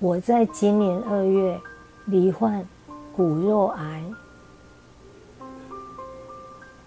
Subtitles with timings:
[0.00, 1.60] 我在今年二月
[2.06, 2.64] 罹患
[3.16, 4.04] 骨肉癌，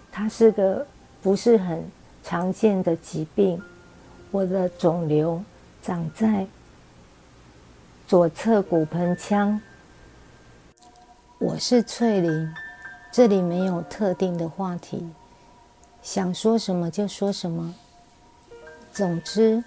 [0.09, 0.87] 它是个
[1.21, 1.83] 不是很
[2.23, 3.61] 常见的疾病。
[4.31, 5.43] 我的肿瘤
[5.81, 6.47] 长在
[8.07, 9.59] 左侧骨盆腔。
[11.37, 12.53] 我是翠玲，
[13.11, 15.05] 这里没有特定的话题，
[16.01, 17.75] 想说什么就说什么。
[18.93, 19.61] 总之。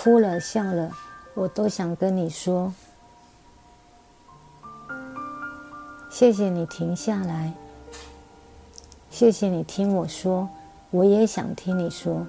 [0.00, 0.92] 哭了笑了，
[1.34, 2.72] 我都想跟你说，
[6.08, 7.52] 谢谢你停下来，
[9.10, 10.48] 谢谢你听我说，
[10.92, 12.24] 我也想听你说。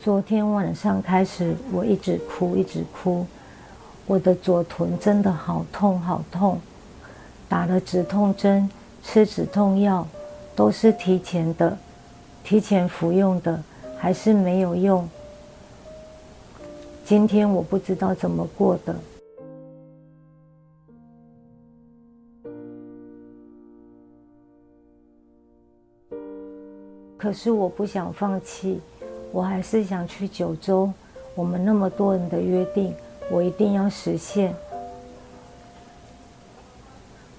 [0.00, 3.26] 昨天晚上开始，我一直哭，一直哭。
[4.06, 6.60] 我的左臀真的好痛，好痛。
[7.48, 8.70] 打了止痛针，
[9.02, 10.06] 吃止痛药，
[10.54, 11.76] 都是提前的，
[12.44, 13.60] 提前服用的，
[13.98, 15.06] 还是没有用。
[17.04, 18.94] 今天我不知道怎么过的。
[27.16, 28.80] 可是我不想放弃。
[29.30, 30.90] 我还是想去九州，
[31.34, 32.94] 我们那么多人的约定，
[33.30, 34.54] 我一定要实现。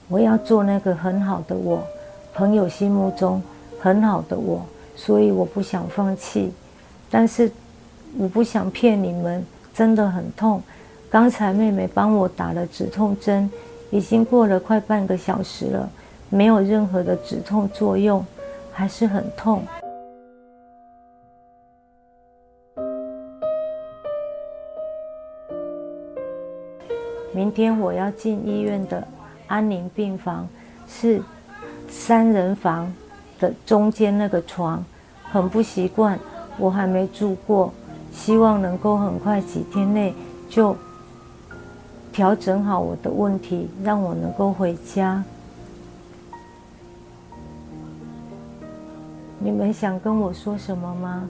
[0.07, 1.83] 我要做那个很好的我，
[2.33, 3.41] 朋友心目中
[3.79, 6.51] 很好的我，所以我不想放弃。
[7.09, 7.51] 但是
[8.17, 10.61] 我不想骗你们，真的很痛。
[11.09, 13.49] 刚才妹妹帮我打了止痛针，
[13.89, 15.89] 已经过了快半个小时了，
[16.29, 18.23] 没有任何的止痛作用，
[18.71, 19.63] 还是很痛。
[27.31, 29.07] 明天我要进医院的
[29.47, 30.47] 安宁病房，
[30.87, 31.21] 是
[31.87, 32.91] 三人房
[33.39, 34.83] 的中间那个床，
[35.23, 36.19] 很不习惯，
[36.57, 37.71] 我还没住过，
[38.11, 40.13] 希望能够很快几天内
[40.49, 40.75] 就
[42.11, 45.23] 调整好我的问题，让我能够回家。
[49.37, 51.29] 你们想跟我说什么吗？